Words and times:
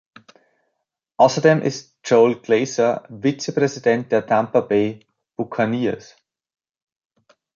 Außerdem 1.17 1.61
ist 1.61 1.95
Joel 2.05 2.37
Glazer 2.37 3.03
Vizepräsident 3.09 4.11
der 4.11 4.25
Tampa 4.25 4.61
Bay 4.61 5.05
Buccaneers. 5.35 6.15